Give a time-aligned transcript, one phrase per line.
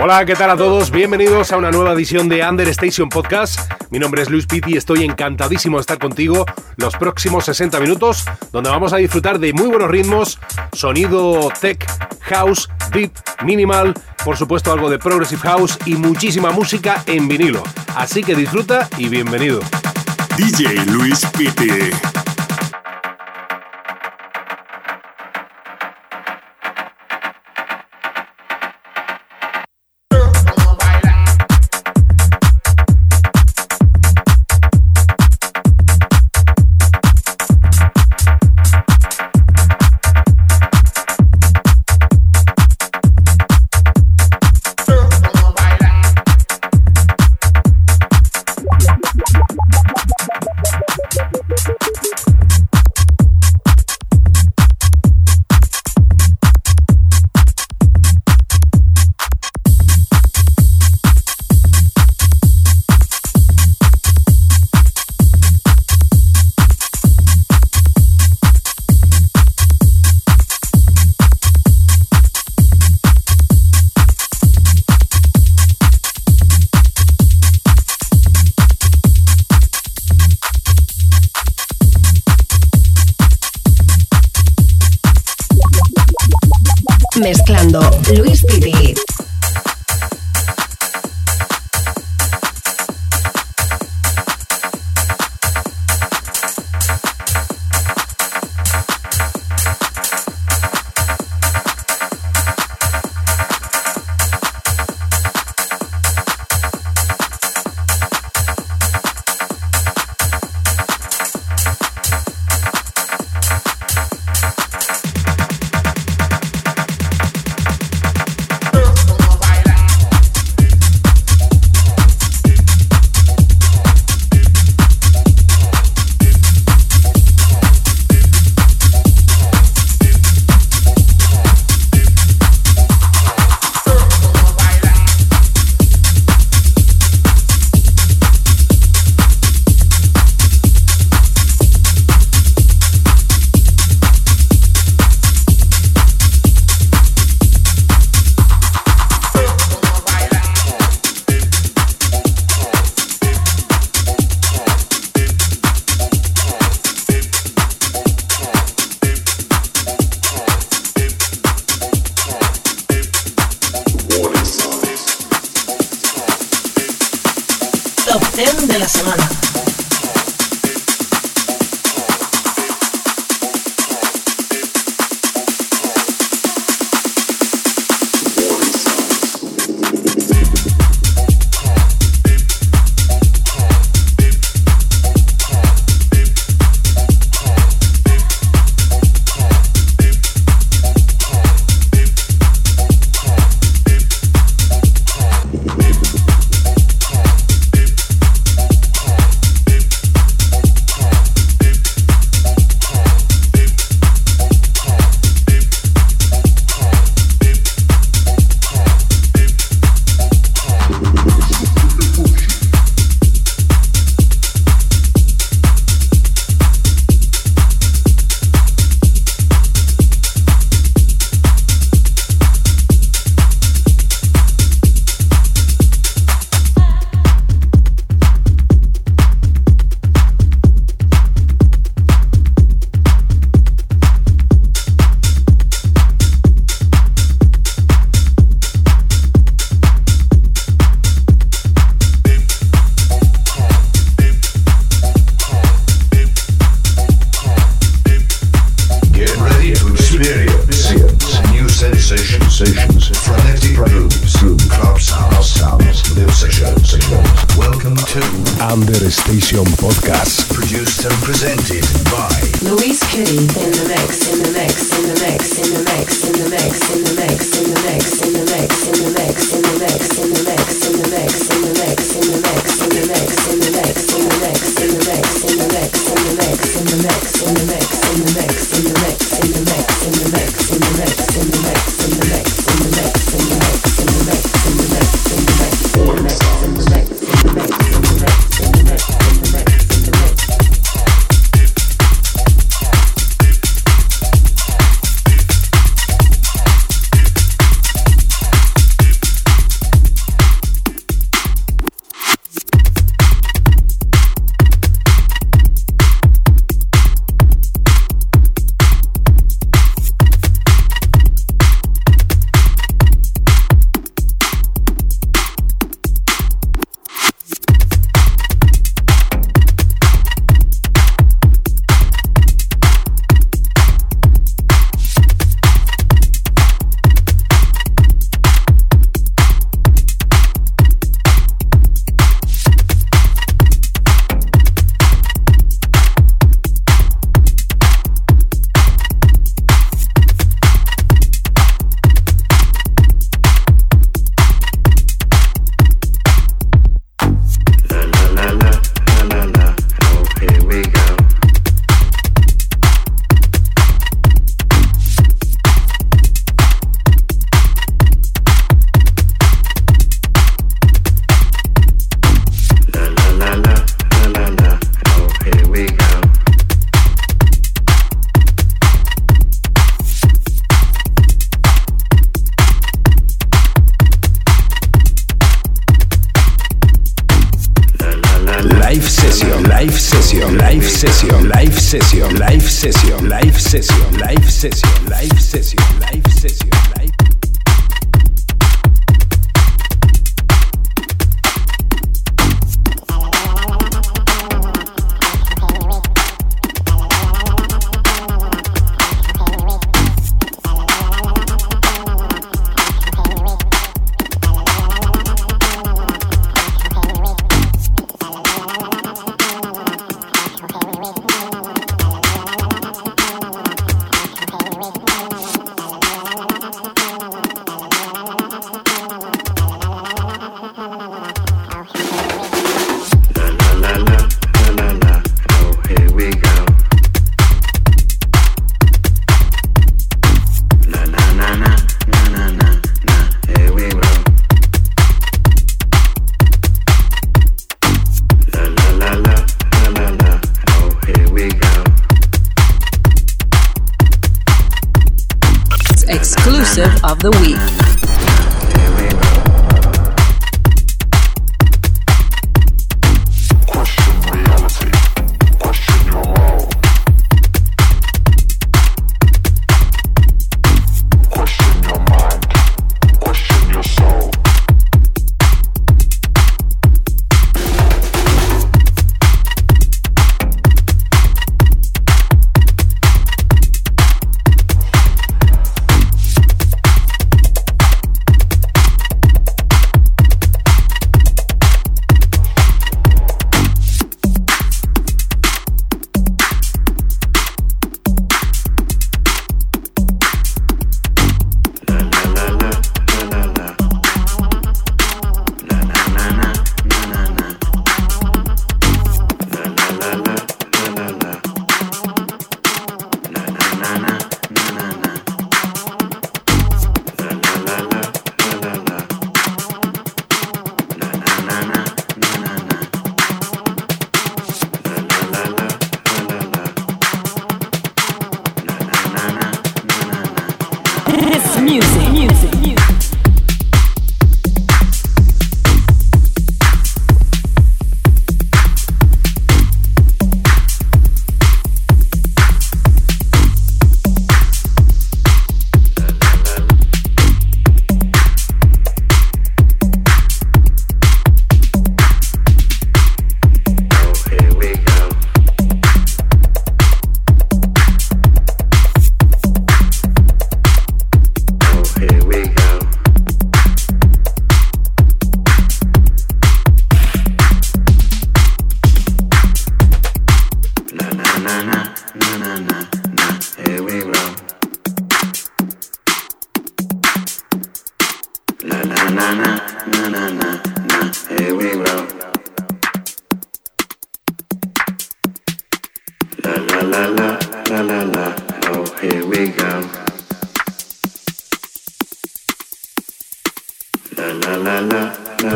[0.00, 0.92] Hola, ¿qué tal a todos?
[0.92, 3.58] Bienvenidos a una nueva edición de Under Station Podcast.
[3.90, 6.46] Mi nombre es Luis Pitti y estoy encantadísimo de estar contigo
[6.76, 10.38] los próximos 60 minutos, donde vamos a disfrutar de muy buenos ritmos,
[10.72, 11.84] sonido tech,
[12.20, 13.10] house, deep,
[13.44, 13.92] minimal,
[14.24, 17.64] por supuesto algo de progressive house y muchísima música en vinilo.
[17.96, 19.58] Así que disfruta y bienvenido.
[20.36, 22.27] DJ Luis Pitti.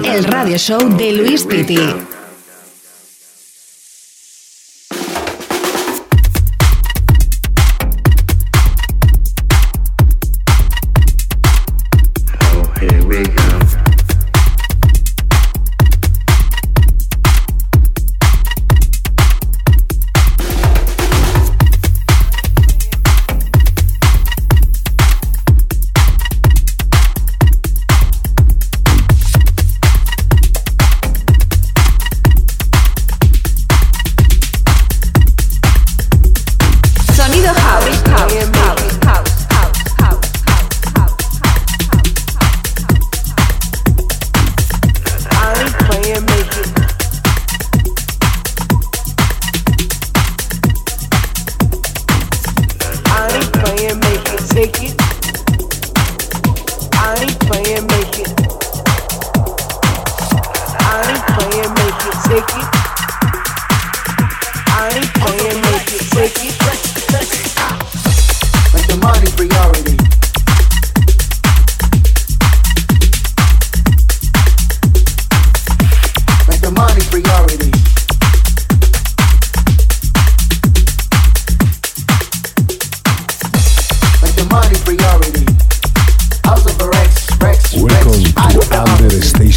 [0.04, 1.78] El radio show de Luis Piti.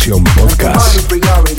[0.06, 1.55] De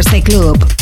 [0.00, 0.79] Corse Club.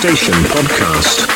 [0.00, 1.29] Station podcast.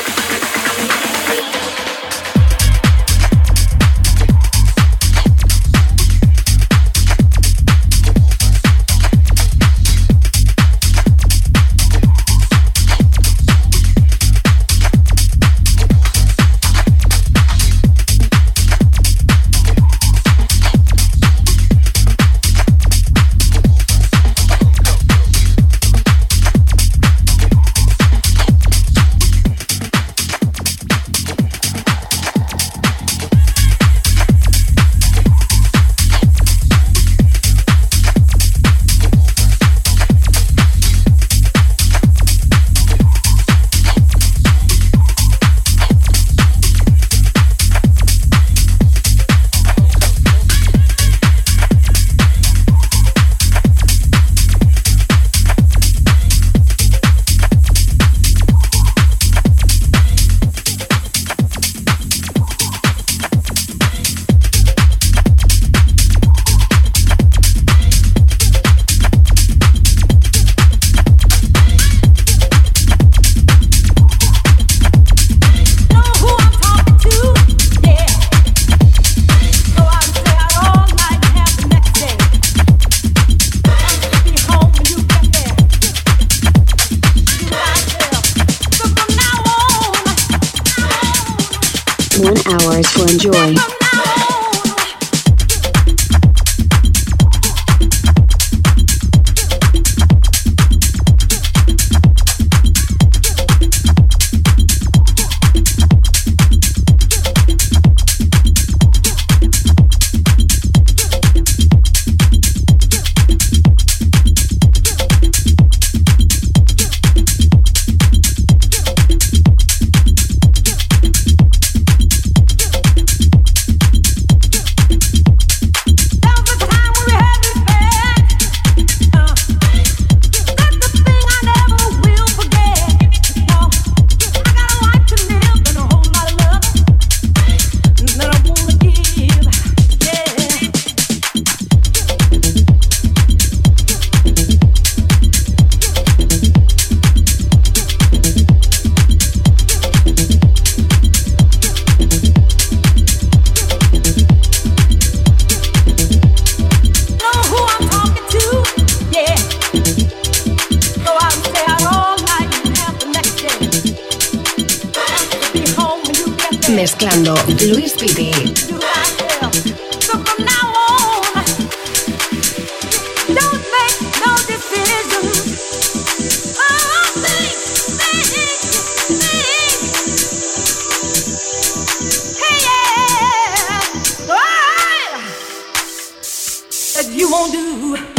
[187.14, 188.13] You won't do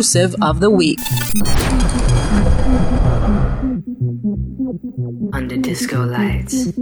[0.00, 0.98] exclusive of the week.
[5.34, 6.54] Under disco lights.
[6.54, 6.80] Under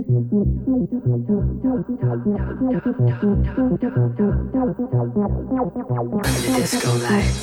[6.54, 7.42] disco lights.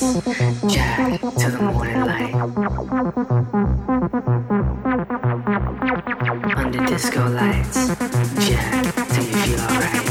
[0.74, 2.34] Jack to the morning light.
[6.56, 7.88] Under disco lights.
[8.48, 10.05] Jack till you feel alright.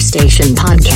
[0.00, 0.95] Station Podcast.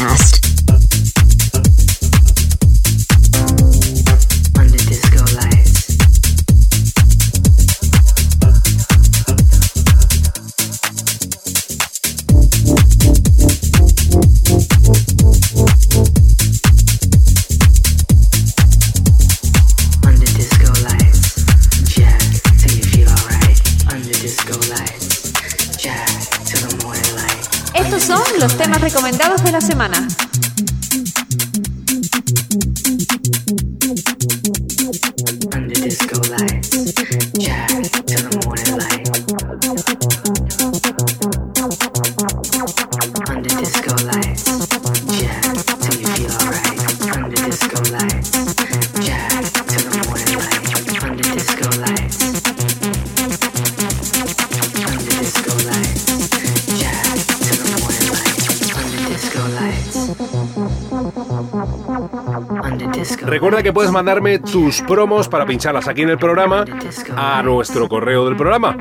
[63.22, 66.66] Recuerda que puedes mandarme tus promos para pincharlas aquí en el programa
[67.16, 68.76] a nuestro correo del programa.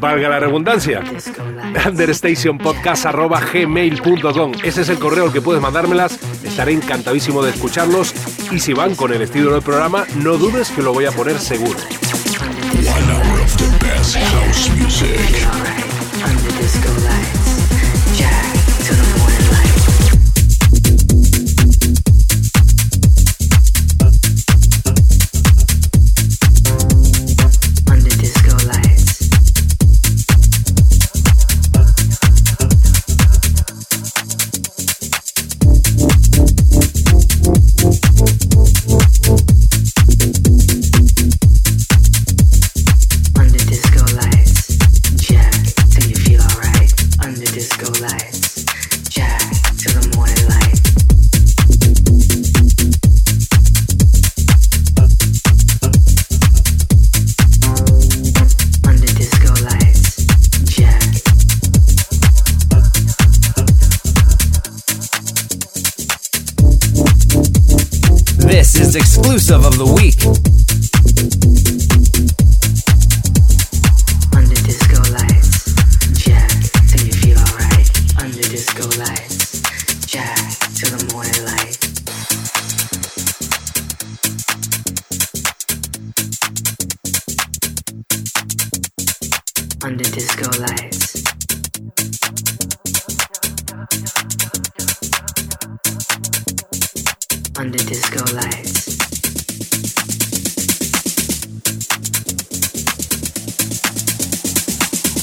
[0.00, 1.02] Valga la redundancia.
[1.86, 6.18] Understationpodcast.gmail.com Ese es el correo al que puedes mandármelas.
[6.42, 8.12] Estaré encantadísimo de escucharlos.
[8.50, 11.38] Y si van con el estilo del programa, no dudes que lo voy a poner
[11.38, 11.78] seguro.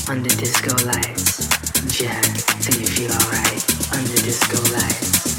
[0.09, 1.47] Under disco lights,
[1.95, 2.23] jack
[2.61, 3.61] till you feel alright.
[3.93, 5.38] Under disco lights,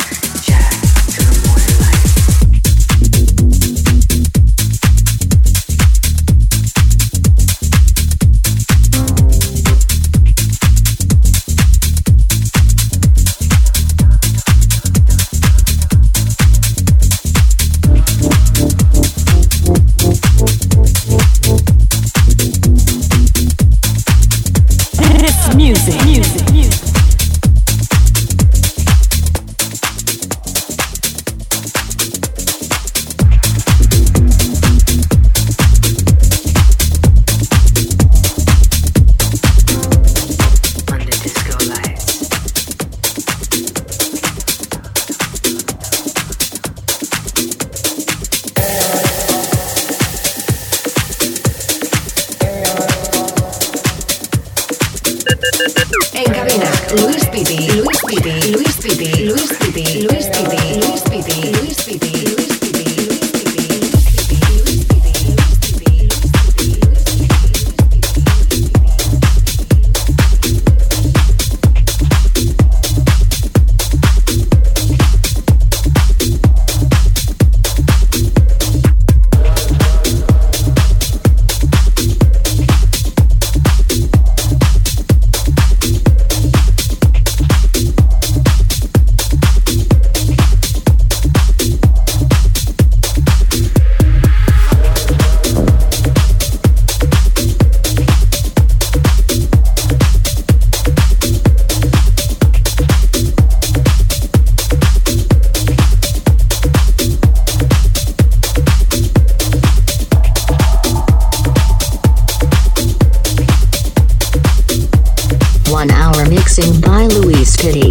[117.61, 117.90] City.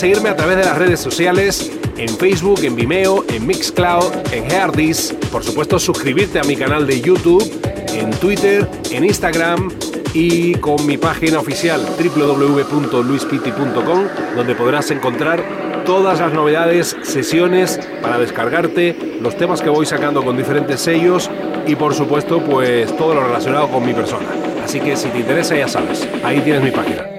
[0.00, 5.14] Seguirme a través de las redes sociales, en Facebook, en Vimeo, en Mixcloud, en Herdis,
[5.30, 7.44] por supuesto suscribirte a mi canal de YouTube,
[7.92, 9.70] en Twitter, en Instagram
[10.14, 11.82] y con mi página oficial
[12.16, 14.04] www.luispiti.com
[14.36, 15.44] donde podrás encontrar
[15.84, 21.30] todas las novedades, sesiones para descargarte, los temas que voy sacando con diferentes sellos
[21.66, 24.28] y por supuesto pues todo lo relacionado con mi persona.
[24.64, 27.09] Así que si te interesa ya sabes, ahí tienes mi página.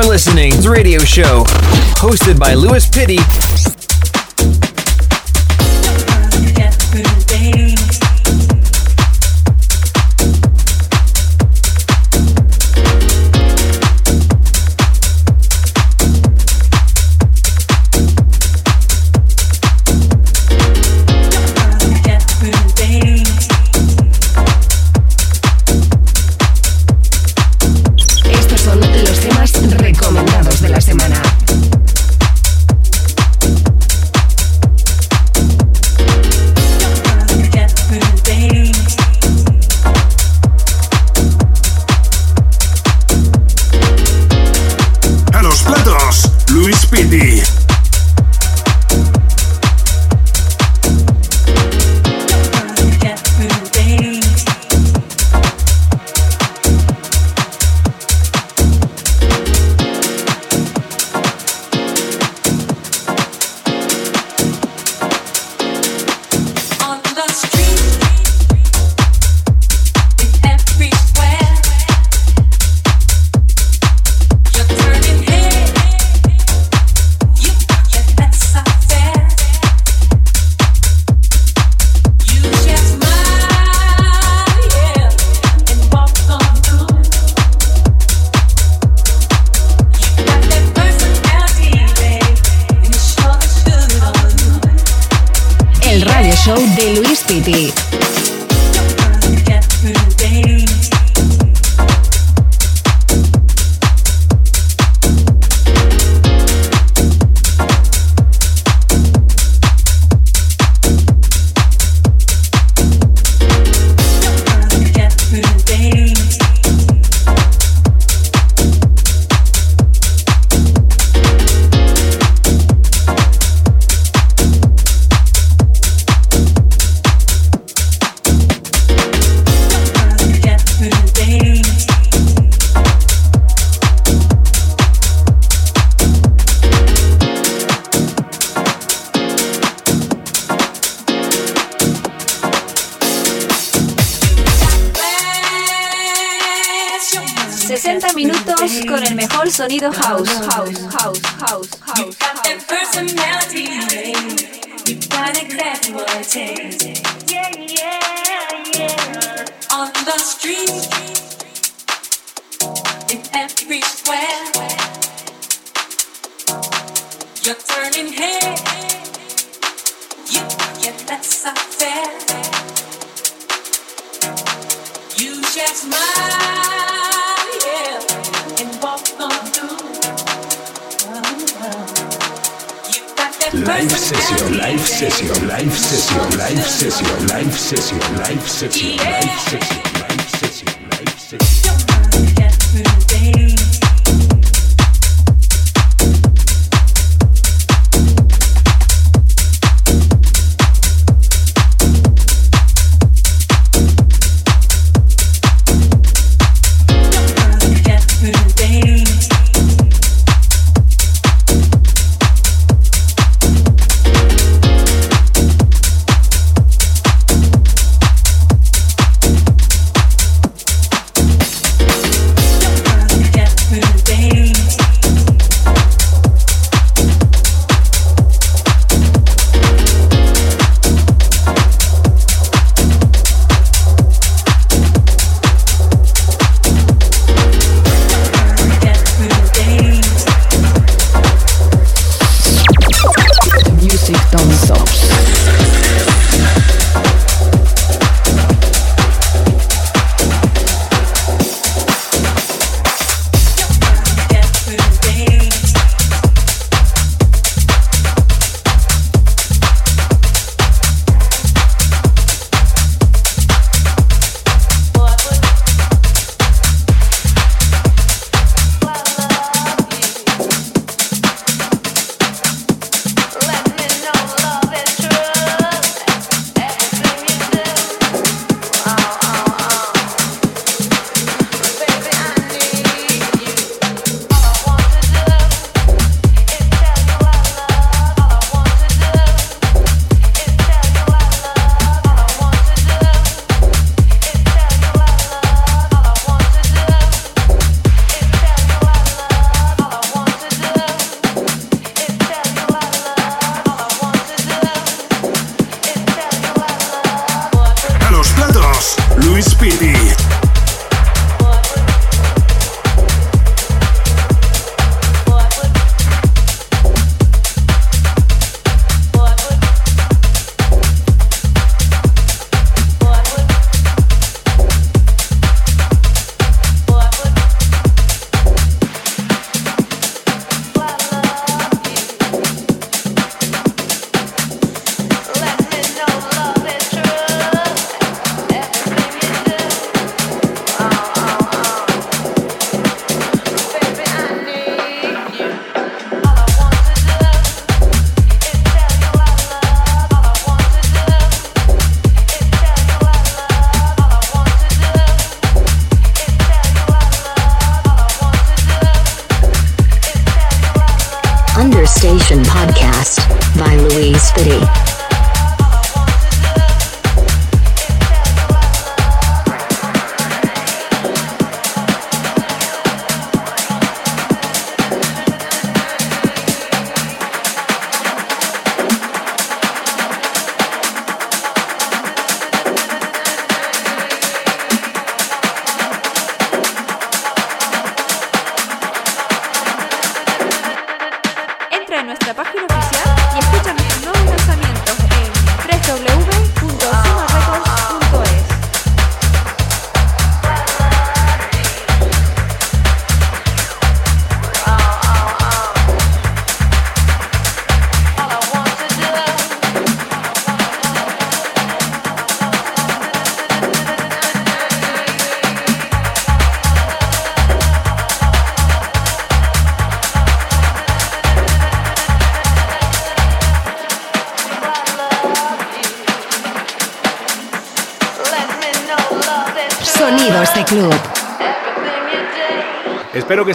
[0.00, 1.44] Are listening to the radio show
[1.98, 3.18] hosted by Louis Pitty.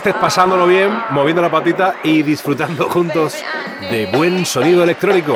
[0.09, 3.33] estés pasándolo bien, moviendo la patita y disfrutando juntos
[3.89, 5.35] de buen sonido electrónico.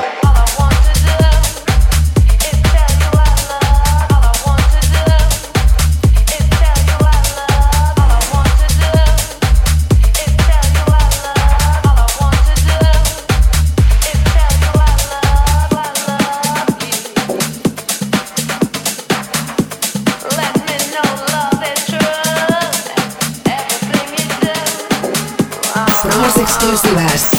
[26.89, 27.38] to us.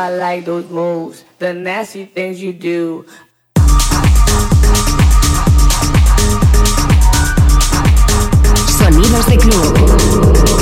[0.00, 3.04] I like those moves, the nasty things you do.
[8.78, 10.59] Sonidos de club.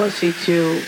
[0.00, 0.80] pussy to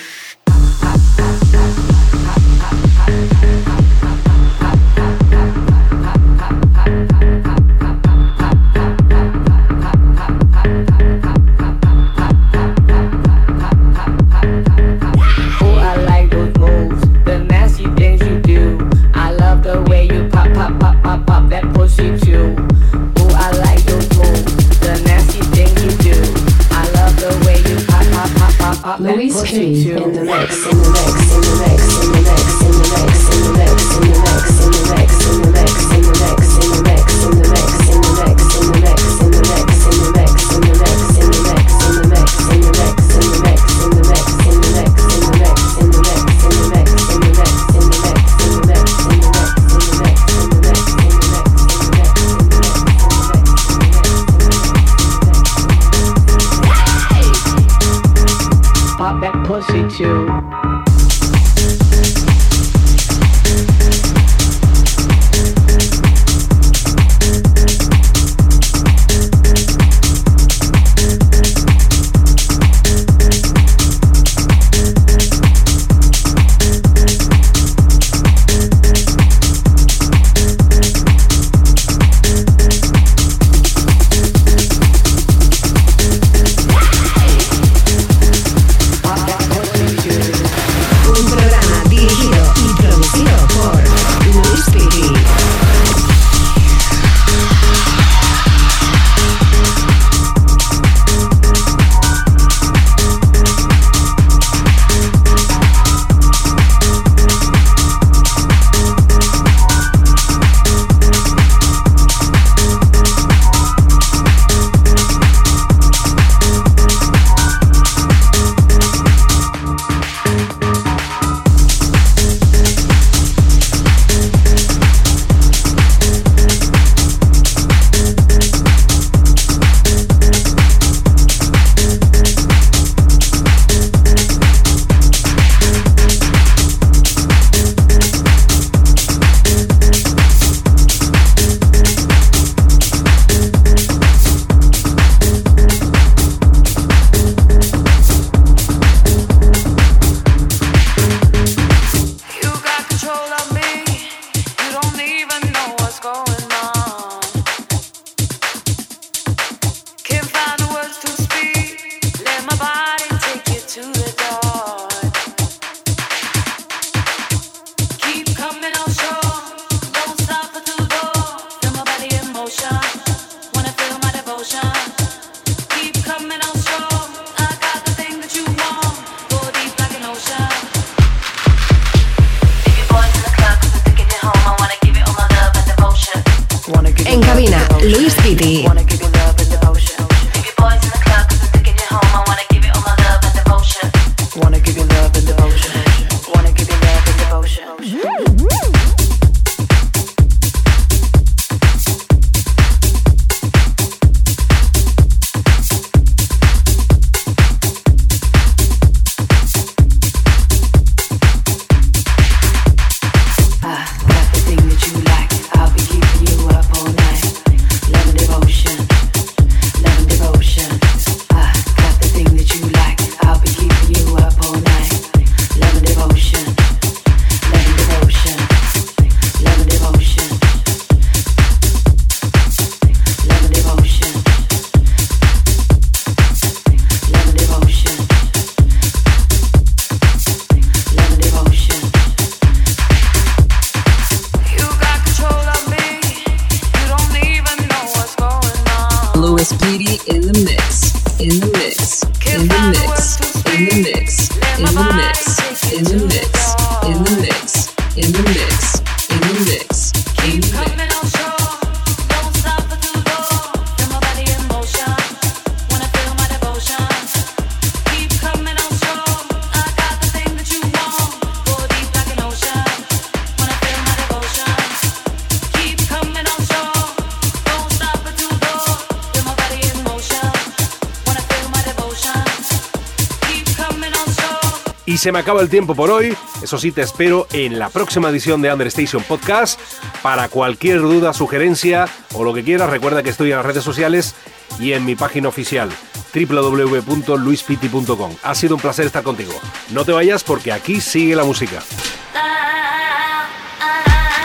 [285.02, 286.16] se me acaba el tiempo por hoy.
[286.42, 289.58] Eso sí, te espero en la próxima edición de Understation Podcast.
[290.00, 294.14] Para cualquier duda, sugerencia o lo que quieras, recuerda que estoy en las redes sociales
[294.60, 295.70] y en mi página oficial
[296.14, 298.12] www.luispiti.com.
[298.22, 299.32] Ha sido un placer estar contigo.
[299.72, 301.64] No te vayas porque aquí sigue la música.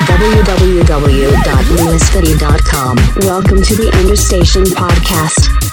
[0.05, 2.97] www.lewisfitty.com.
[3.25, 5.66] Welcome to the Understation Podcast.